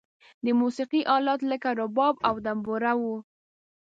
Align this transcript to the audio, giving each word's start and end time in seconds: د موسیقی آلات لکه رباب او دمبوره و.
د 0.45 0.47
موسیقی 0.61 1.01
آلات 1.15 1.41
لکه 1.51 1.69
رباب 1.79 2.15
او 2.27 2.35
دمبوره 2.45 2.93
و. 2.99 3.03